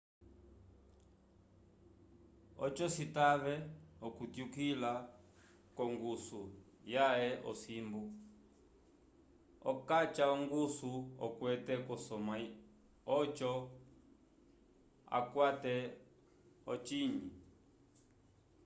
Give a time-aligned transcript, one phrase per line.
[2.65, 3.55] oco citave
[4.07, 4.91] okutyukila
[5.75, 6.41] k'ongusu
[6.93, 8.01] yãhe yosimbu
[9.71, 10.91] okaca ongusu
[11.25, 12.37] okwete k'osamwa
[13.17, 13.51] oco
[15.17, 15.75] akwate
[16.71, 17.27] ocinyi